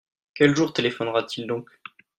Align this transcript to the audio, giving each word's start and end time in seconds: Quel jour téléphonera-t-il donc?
Quel 0.33 0.55
jour 0.55 0.73
téléphonera-t-il 0.73 1.45
donc? 1.45 1.69